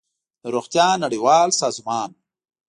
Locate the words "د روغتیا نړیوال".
0.41-1.49